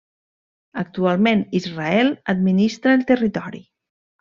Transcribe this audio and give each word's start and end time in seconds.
Actualment 0.83 1.43
Israel 1.59 2.11
administra 2.35 2.97
el 3.01 3.07
territori. 3.15 3.65